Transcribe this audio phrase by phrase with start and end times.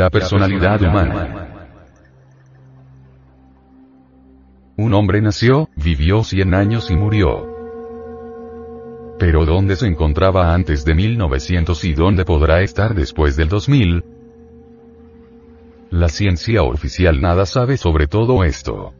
[0.00, 1.66] La personalidad humana.
[4.78, 7.46] Un hombre nació, vivió 100 años y murió.
[9.18, 14.02] Pero ¿dónde se encontraba antes de 1900 y dónde podrá estar después del 2000?
[15.90, 18.94] La ciencia oficial nada sabe sobre todo esto.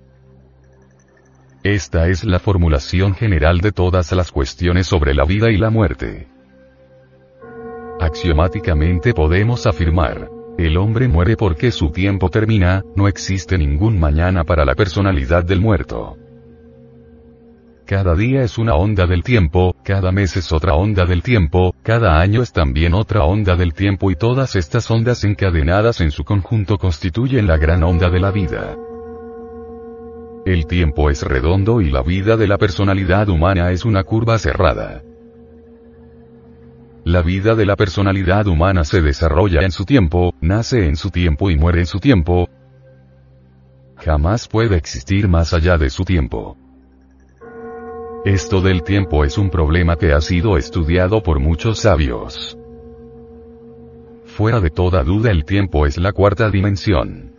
[1.62, 6.28] Esta es la formulación general de todas las cuestiones sobre la vida y la muerte.
[7.98, 14.64] Axiomáticamente podemos afirmar, el hombre muere porque su tiempo termina, no existe ningún mañana para
[14.64, 16.16] la personalidad del muerto.
[17.86, 22.20] Cada día es una onda del tiempo, cada mes es otra onda del tiempo, cada
[22.20, 26.78] año es también otra onda del tiempo y todas estas ondas encadenadas en su conjunto
[26.78, 28.76] constituyen la gran onda de la vida.
[30.46, 35.02] El tiempo es redondo y la vida de la personalidad humana es una curva cerrada.
[37.10, 41.50] La vida de la personalidad humana se desarrolla en su tiempo, nace en su tiempo
[41.50, 42.48] y muere en su tiempo.
[43.96, 46.56] Jamás puede existir más allá de su tiempo.
[48.24, 52.56] Esto del tiempo es un problema que ha sido estudiado por muchos sabios.
[54.26, 57.32] Fuera de toda duda el tiempo es la cuarta dimensión.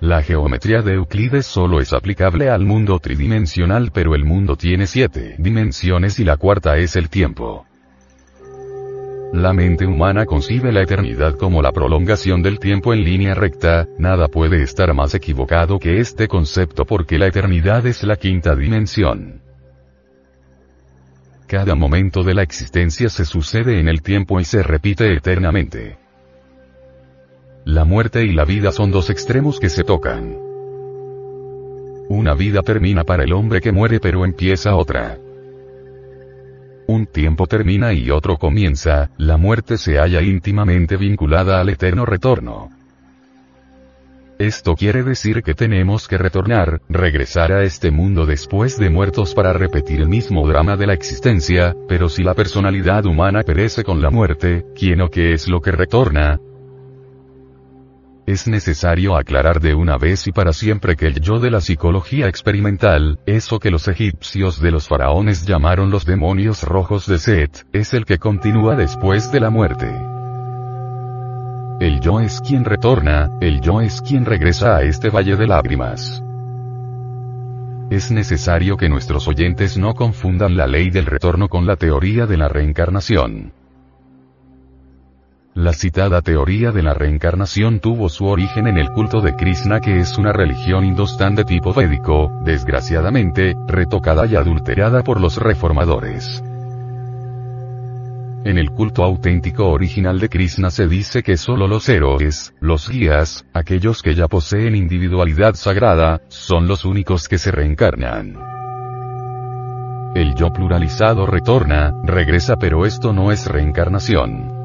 [0.00, 5.36] La geometría de Euclides solo es aplicable al mundo tridimensional pero el mundo tiene siete
[5.38, 7.67] dimensiones y la cuarta es el tiempo.
[9.32, 14.28] La mente humana concibe la eternidad como la prolongación del tiempo en línea recta, nada
[14.28, 19.42] puede estar más equivocado que este concepto porque la eternidad es la quinta dimensión.
[21.46, 25.98] Cada momento de la existencia se sucede en el tiempo y se repite eternamente.
[27.66, 30.38] La muerte y la vida son dos extremos que se tocan.
[32.08, 35.18] Una vida termina para el hombre que muere pero empieza otra.
[36.90, 42.70] Un tiempo termina y otro comienza, la muerte se halla íntimamente vinculada al eterno retorno.
[44.38, 49.52] Esto quiere decir que tenemos que retornar, regresar a este mundo después de muertos para
[49.52, 54.08] repetir el mismo drama de la existencia, pero si la personalidad humana perece con la
[54.08, 56.40] muerte, ¿quién o qué es lo que retorna?
[58.28, 62.28] Es necesario aclarar de una vez y para siempre que el yo de la psicología
[62.28, 67.94] experimental, eso que los egipcios de los faraones llamaron los demonios rojos de Set, es
[67.94, 69.86] el que continúa después de la muerte.
[71.80, 76.22] El yo es quien retorna, el yo es quien regresa a este valle de lágrimas.
[77.88, 82.36] Es necesario que nuestros oyentes no confundan la ley del retorno con la teoría de
[82.36, 83.57] la reencarnación.
[85.68, 89.98] La citada teoría de la reencarnación tuvo su origen en el culto de Krishna que
[89.98, 96.42] es una religión hindustán de tipo védico, desgraciadamente, retocada y adulterada por los reformadores.
[98.46, 103.44] En el culto auténtico original de Krishna se dice que solo los héroes, los guías,
[103.52, 108.38] aquellos que ya poseen individualidad sagrada, son los únicos que se reencarnan.
[110.14, 114.57] El yo pluralizado retorna, regresa pero esto no es reencarnación.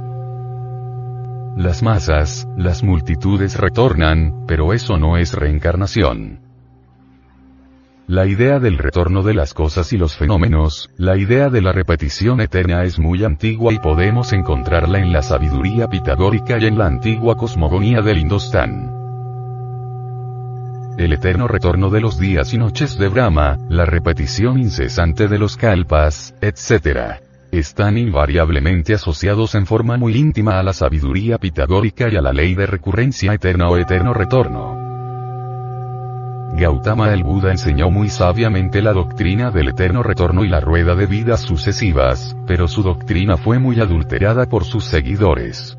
[1.55, 6.39] Las masas, las multitudes retornan, pero eso no es reencarnación.
[8.07, 12.41] La idea del retorno de las cosas y los fenómenos, la idea de la repetición
[12.41, 17.37] eterna es muy antigua y podemos encontrarla en la sabiduría pitagórica y en la antigua
[17.37, 18.91] cosmogonía del Indostán.
[20.97, 25.55] El eterno retorno de los días y noches de Brahma, la repetición incesante de los
[25.55, 27.22] kalpas, etc
[27.59, 32.55] están invariablemente asociados en forma muy íntima a la sabiduría pitagórica y a la ley
[32.55, 34.81] de recurrencia eterna o eterno retorno.
[36.55, 41.05] Gautama el Buda enseñó muy sabiamente la doctrina del eterno retorno y la rueda de
[41.05, 45.77] vidas sucesivas, pero su doctrina fue muy adulterada por sus seguidores.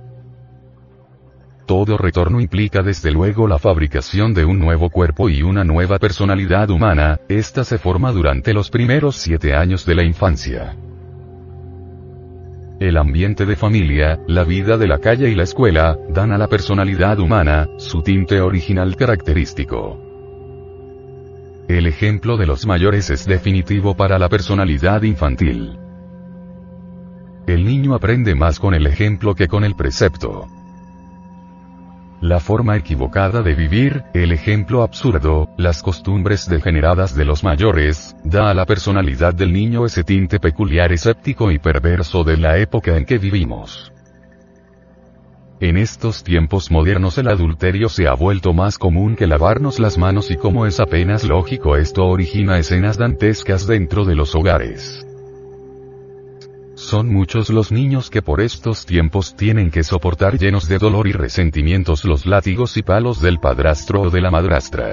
[1.67, 6.71] Todo retorno implica desde luego la fabricación de un nuevo cuerpo y una nueva personalidad
[6.71, 10.77] humana, esta se forma durante los primeros siete años de la infancia.
[12.85, 16.49] El ambiente de familia, la vida de la calle y la escuela, dan a la
[16.49, 19.99] personalidad humana, su tinte original característico.
[21.67, 25.79] El ejemplo de los mayores es definitivo para la personalidad infantil.
[27.47, 30.47] El niño aprende más con el ejemplo que con el precepto.
[32.25, 38.49] La forma equivocada de vivir, el ejemplo absurdo, las costumbres degeneradas de los mayores, da
[38.49, 43.05] a la personalidad del niño ese tinte peculiar escéptico y perverso de la época en
[43.05, 43.93] que vivimos.
[45.61, 50.31] En estos tiempos modernos el adulterio se ha vuelto más común que lavarnos las manos
[50.31, 55.04] y como es apenas lógico esto origina escenas dantescas dentro de los hogares.
[56.75, 61.13] Son muchos los niños que por estos tiempos tienen que soportar llenos de dolor y
[61.13, 64.93] resentimientos los látigos y palos del padrastro o de la madrastra.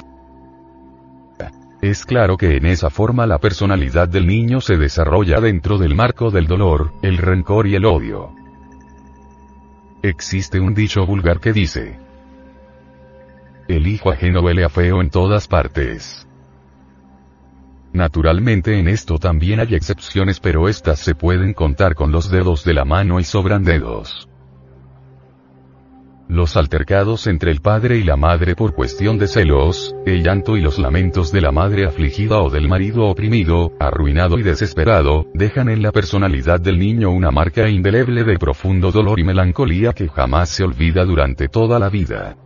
[1.82, 6.30] Es claro que en esa forma la personalidad del niño se desarrolla dentro del marco
[6.30, 8.36] del dolor, el rencor y el odio.
[10.04, 12.00] Existe un dicho vulgar que dice,
[13.68, 16.28] el hijo ajeno huele a feo en todas partes.
[17.94, 22.74] Naturalmente en esto también hay excepciones pero estas se pueden contar con los dedos de
[22.74, 24.30] la mano y sobran dedos.
[26.30, 30.62] Los altercados entre el padre y la madre por cuestión de celos, el llanto y
[30.62, 35.82] los lamentos de la madre afligida o del marido oprimido, arruinado y desesperado, dejan en
[35.82, 40.64] la personalidad del niño una marca indeleble de profundo dolor y melancolía que jamás se
[40.64, 42.38] olvida durante toda la vida.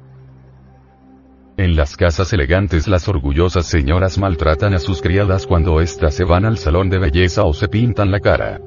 [1.58, 6.44] En las casas elegantes las orgullosas señoras maltratan a sus criadas cuando éstas se van
[6.44, 8.60] al salón de belleza o se pintan la cara.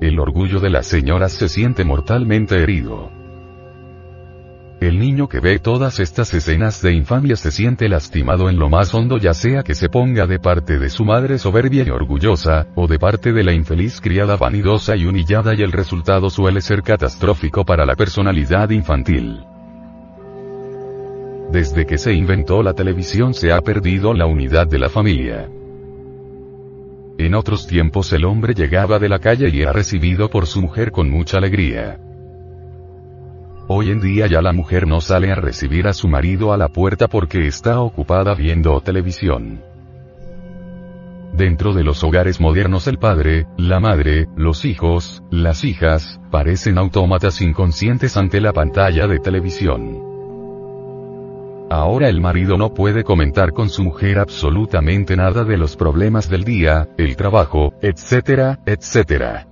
[0.00, 3.10] El orgullo de las señoras se siente mortalmente herido.
[4.80, 8.94] El niño que ve todas estas escenas de infamia se siente lastimado en lo más
[8.94, 12.86] hondo ya sea que se ponga de parte de su madre soberbia y orgullosa, o
[12.86, 17.66] de parte de la infeliz criada vanidosa y humillada y el resultado suele ser catastrófico
[17.66, 19.44] para la personalidad infantil.
[21.50, 25.48] Desde que se inventó la televisión se ha perdido la unidad de la familia.
[27.16, 30.92] En otros tiempos el hombre llegaba de la calle y era recibido por su mujer
[30.92, 31.98] con mucha alegría.
[33.66, 36.68] Hoy en día ya la mujer no sale a recibir a su marido a la
[36.68, 39.62] puerta porque está ocupada viendo televisión.
[41.32, 47.40] Dentro de los hogares modernos el padre, la madre, los hijos, las hijas, parecen autómatas
[47.40, 50.17] inconscientes ante la pantalla de televisión.
[51.70, 56.44] Ahora el marido no puede comentar con su mujer absolutamente nada de los problemas del
[56.44, 59.46] día, el trabajo, etcétera, etcétera.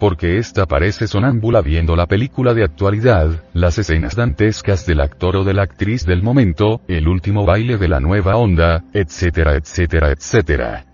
[0.00, 5.44] Porque ésta parece sonámbula viendo la película de actualidad, las escenas dantescas del actor o
[5.44, 10.87] de la actriz del momento, el último baile de la nueva onda, etcétera, etcétera, etcétera.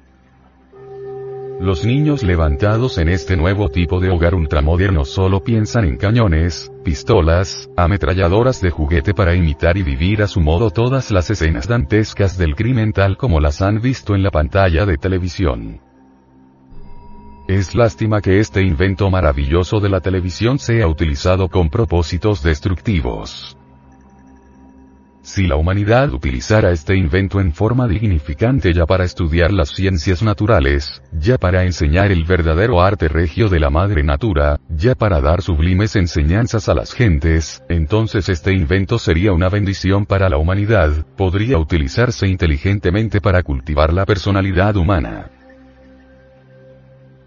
[1.60, 7.70] Los niños levantados en este nuevo tipo de hogar ultramoderno solo piensan en cañones, pistolas,
[7.76, 12.56] ametralladoras de juguete para imitar y vivir a su modo todas las escenas dantescas del
[12.56, 15.80] crimen tal como las han visto en la pantalla de televisión.
[17.46, 23.56] Es lástima que este invento maravilloso de la televisión sea utilizado con propósitos destructivos.
[25.24, 31.02] Si la humanidad utilizara este invento en forma dignificante ya para estudiar las ciencias naturales,
[31.18, 35.96] ya para enseñar el verdadero arte regio de la madre natura, ya para dar sublimes
[35.96, 42.26] enseñanzas a las gentes, entonces este invento sería una bendición para la humanidad, podría utilizarse
[42.26, 45.30] inteligentemente para cultivar la personalidad humana.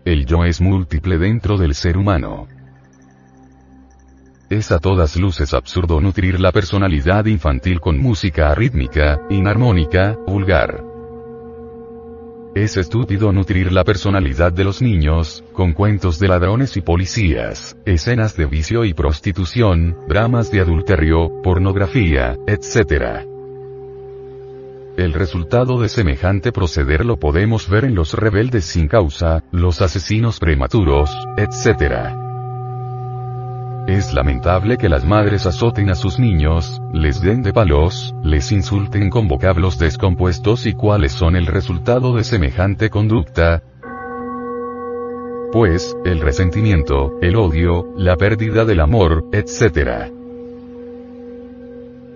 [0.06, 2.48] El yo es múltiple dentro del ser humano.
[4.50, 10.86] Es a todas luces absurdo nutrir la personalidad infantil con música arrítmica, inarmónica, vulgar.
[12.56, 18.38] Es estúpido nutrir la personalidad de los niños, con cuentos de ladrones y policías, escenas
[18.38, 23.28] de vicio y prostitución, dramas de adulterio, pornografía, etc.
[24.96, 30.40] El resultado de semejante proceder lo podemos ver en los rebeldes sin causa, los asesinos
[30.40, 32.27] prematuros, etc.
[33.88, 39.10] Es lamentable que las madres azoten a sus niños, les den de palos, les insulten
[39.10, 43.64] con vocablos descompuestos y cuáles son el resultado de semejante conducta.
[45.54, 50.12] Pues, el resentimiento, el odio, la pérdida del amor, etc.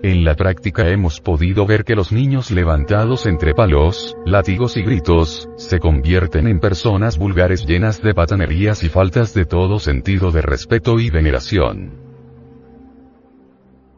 [0.04, 5.48] En la práctica hemos podido ver que los niños levantados entre palos, látigos y gritos,
[5.56, 10.98] se convierten en personas vulgares llenas de patanerías y faltas de todo sentido de respeto
[10.98, 11.92] y veneración.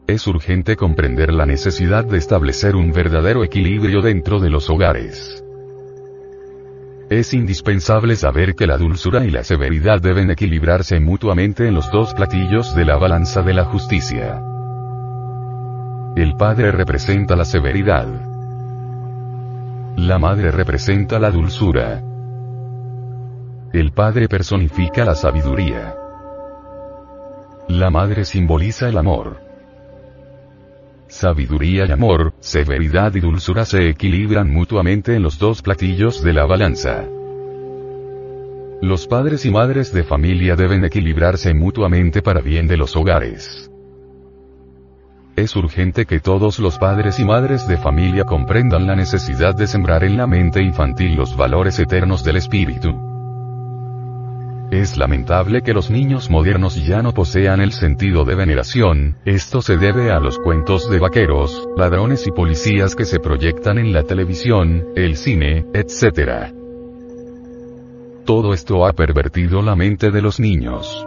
[0.05, 5.43] Es urgente comprender la necesidad de establecer un verdadero equilibrio dentro de los hogares.
[7.09, 12.13] Es indispensable saber que la dulzura y la severidad deben equilibrarse mutuamente en los dos
[12.13, 14.54] platillos de la balanza de la justicia.
[16.15, 18.07] El padre representa la severidad.
[19.97, 22.01] La madre representa la dulzura.
[23.73, 25.93] El padre personifica la sabiduría.
[27.67, 29.41] La madre simboliza el amor.
[31.09, 36.45] Sabiduría y amor, severidad y dulzura se equilibran mutuamente en los dos platillos de la
[36.45, 37.03] balanza.
[38.81, 43.69] Los padres y madres de familia deben equilibrarse mutuamente para bien de los hogares.
[45.35, 50.05] Es urgente que todos los padres y madres de familia comprendan la necesidad de sembrar
[50.05, 52.95] en la mente infantil los valores eternos del espíritu.
[54.71, 59.75] Es lamentable que los niños modernos ya no posean el sentido de veneración, esto se
[59.75, 64.85] debe a los cuentos de vaqueros, ladrones y policías que se proyectan en la televisión,
[64.95, 66.53] el cine, etc.
[68.25, 71.05] Todo esto ha pervertido la mente de los niños.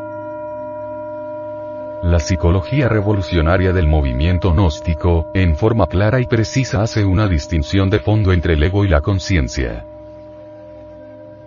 [2.02, 7.98] La psicología revolucionaria del movimiento gnóstico, en forma clara y precisa hace una distinción de
[7.98, 9.84] fondo entre el ego y la conciencia.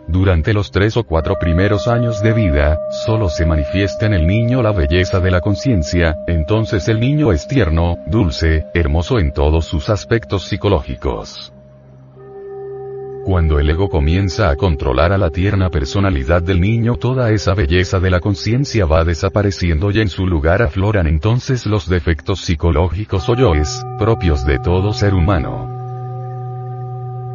[0.07, 4.61] Durante los tres o cuatro primeros años de vida, solo se manifiesta en el niño
[4.61, 9.89] la belleza de la conciencia, entonces el niño es tierno, dulce, hermoso en todos sus
[9.89, 11.53] aspectos psicológicos.
[13.23, 17.99] Cuando el ego comienza a controlar a la tierna personalidad del niño toda esa belleza
[17.99, 23.35] de la conciencia va desapareciendo y en su lugar afloran entonces los defectos psicológicos o
[23.35, 25.69] yoes, propios de todo ser humano.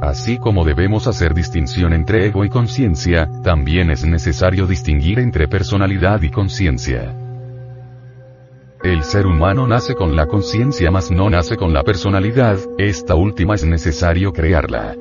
[0.03, 6.21] Así como debemos hacer distinción entre ego y conciencia, también es necesario distinguir entre personalidad
[6.23, 7.15] y conciencia.
[8.83, 13.55] El ser humano nace con la conciencia mas no nace con la personalidad, esta última
[13.55, 14.97] es necesario crearla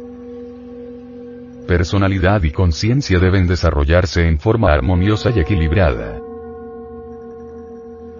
[1.65, 6.21] personalidad y conciencia deben desarrollarse en forma armoniosa y equilibrada.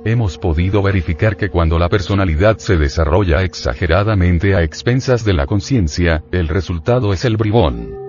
[0.03, 6.23] Hemos podido verificar que cuando la personalidad se desarrolla exageradamente a expensas de la conciencia,
[6.31, 8.05] el resultado es el bribón.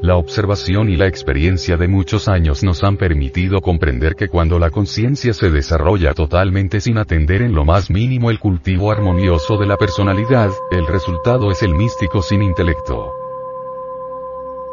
[0.00, 4.70] La observación y la experiencia de muchos años nos han permitido comprender que cuando la
[4.70, 9.76] conciencia se desarrolla totalmente sin atender en lo más mínimo el cultivo armonioso de la
[9.76, 13.17] personalidad, el resultado es el místico sin intelecto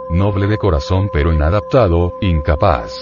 [0.10, 2.94] noble de corazón pero inadaptado, incapaz.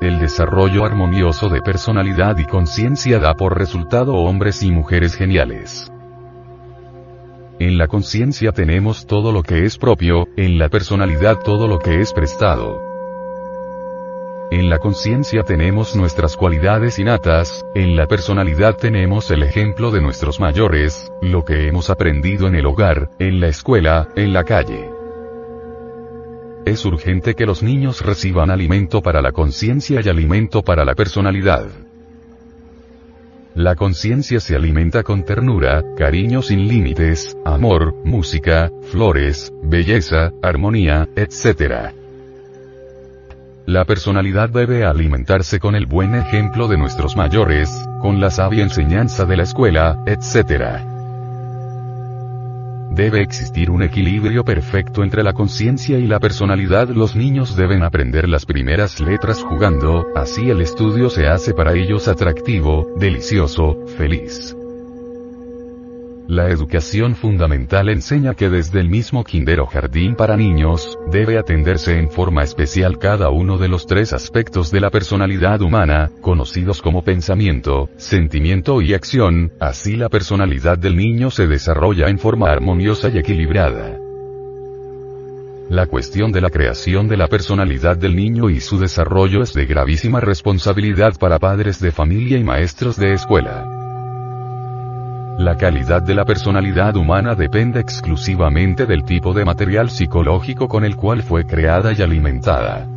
[0.00, 5.90] El desarrollo armonioso de personalidad y conciencia da por resultado hombres y mujeres geniales.
[7.58, 12.00] En la conciencia tenemos todo lo que es propio, en la personalidad todo lo que
[12.00, 12.95] es prestado.
[14.50, 20.38] En la conciencia tenemos nuestras cualidades innatas, en la personalidad tenemos el ejemplo de nuestros
[20.38, 24.88] mayores, lo que hemos aprendido en el hogar, en la escuela, en la calle.
[26.64, 31.66] Es urgente que los niños reciban alimento para la conciencia y alimento para la personalidad.
[33.56, 42.05] La conciencia se alimenta con ternura, cariño sin límites, amor, música, flores, belleza, armonía, etc.
[43.66, 47.68] La personalidad debe alimentarse con el buen ejemplo de nuestros mayores,
[48.00, 50.84] con la sabia enseñanza de la escuela, etc.
[52.92, 56.88] Debe existir un equilibrio perfecto entre la conciencia y la personalidad.
[56.90, 62.06] Los niños deben aprender las primeras letras jugando, así el estudio se hace para ellos
[62.06, 64.55] atractivo, delicioso, feliz.
[66.28, 72.00] La educación fundamental enseña que desde el mismo kinder o jardín para niños, debe atenderse
[72.00, 77.02] en forma especial cada uno de los tres aspectos de la personalidad humana, conocidos como
[77.02, 83.18] pensamiento, sentimiento y acción, así la personalidad del niño se desarrolla en forma armoniosa y
[83.18, 83.96] equilibrada.
[85.70, 89.64] La cuestión de la creación de la personalidad del niño y su desarrollo es de
[89.66, 93.75] gravísima responsabilidad para padres de familia y maestros de escuela.
[95.38, 100.96] La calidad de la personalidad humana depende exclusivamente del tipo de material psicológico con el
[100.96, 102.88] cual fue creada y alimentada.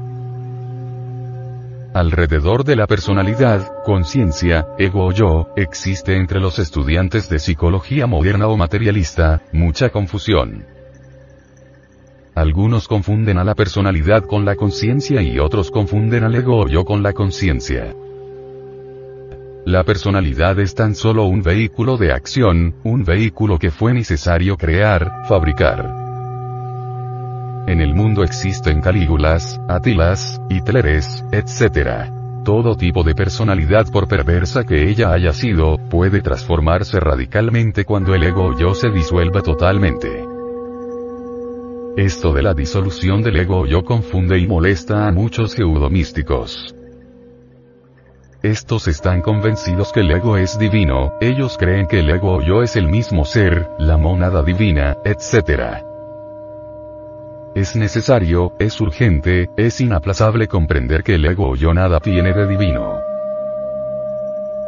[1.94, 8.48] Alrededor de la personalidad, conciencia, ego o yo, existe entre los estudiantes de psicología moderna
[8.48, 10.66] o materialista, mucha confusión.
[12.36, 16.86] Algunos confunden a la personalidad con la conciencia y otros confunden al ego o yo
[16.86, 17.94] con la conciencia.
[19.70, 25.28] La personalidad es tan solo un vehículo de acción, un vehículo que fue necesario crear,
[25.28, 25.94] fabricar.
[27.68, 32.10] En el mundo existen Calígulas, Atilas, Hitleres, etc.
[32.44, 38.24] Todo tipo de personalidad por perversa que ella haya sido, puede transformarse radicalmente cuando el
[38.24, 40.26] ego yo se disuelva totalmente.
[41.96, 46.74] Esto de la disolución del ego yo confunde y molesta a muchos geudomísticos.
[48.42, 52.64] Estos están convencidos que el ego es divino, ellos creen que el ego o yo
[52.64, 55.84] es el mismo ser, la mónada divina, etc.
[57.54, 62.48] Es necesario, es urgente, es inaplazable comprender que el ego o yo nada tiene de
[62.48, 63.00] divino.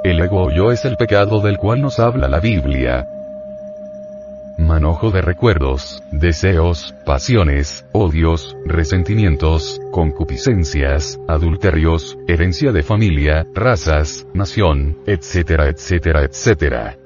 [0.03, 3.07] El ego o yo es el pecado del cual nos habla la Biblia,
[4.61, 15.67] manojo de recuerdos, deseos, pasiones, odios, resentimientos, concupiscencias, adulterios, herencia de familia, razas, nación, etcétera,
[15.67, 16.97] etcétera, etcétera.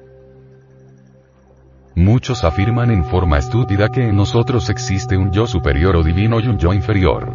[1.94, 6.46] Muchos afirman en forma estúpida que en nosotros existe un yo superior o divino y
[6.46, 7.32] un yo inferior.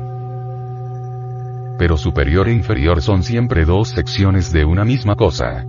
[1.80, 5.66] Pero superior e inferior son siempre dos secciones de una misma cosa.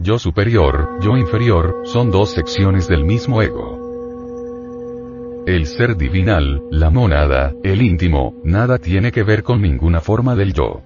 [0.00, 3.84] Yo superior, yo inferior, son dos secciones del mismo ego.
[5.46, 10.52] El ser divinal, la monada, el íntimo, nada tiene que ver con ninguna forma del
[10.52, 10.82] yo.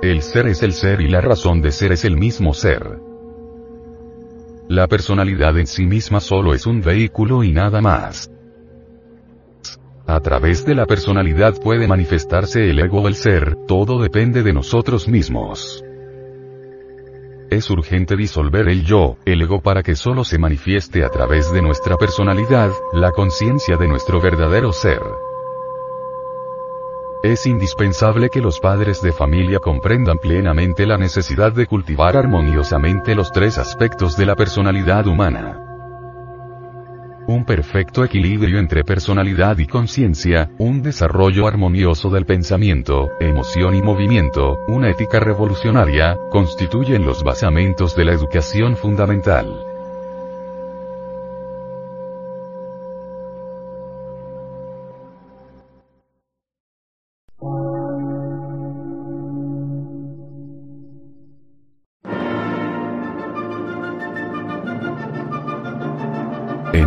[0.00, 2.98] El ser es el ser y la razón de ser es el mismo ser.
[4.68, 8.30] La personalidad en sí misma solo es un vehículo y nada más.
[10.06, 14.52] A través de la personalidad puede manifestarse el ego o el ser, todo depende de
[14.52, 15.83] nosotros mismos.
[17.50, 21.62] Es urgente disolver el yo, el ego para que solo se manifieste a través de
[21.62, 25.00] nuestra personalidad, la conciencia de nuestro verdadero ser.
[27.22, 33.32] Es indispensable que los padres de familia comprendan plenamente la necesidad de cultivar armoniosamente los
[33.32, 35.63] tres aspectos de la personalidad humana.
[37.26, 44.58] Un perfecto equilibrio entre personalidad y conciencia, un desarrollo armonioso del pensamiento, emoción y movimiento,
[44.68, 49.73] una ética revolucionaria, constituyen los basamentos de la educación fundamental.